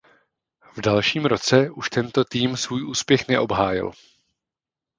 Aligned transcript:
V 0.77 0.81
dalším 0.81 1.25
roce 1.25 1.69
už 1.69 1.89
tento 1.89 2.23
tým 2.25 2.57
svůj 2.57 2.83
úspěch 2.85 3.27
neobhájil. 3.27 3.91